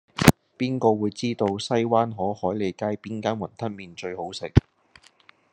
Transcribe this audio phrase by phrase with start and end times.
[0.57, 4.51] 邊個會知道西灣河海利街邊間雲吞麵最好食